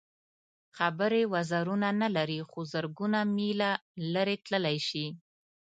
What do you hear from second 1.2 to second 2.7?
وزرونه نه لري خو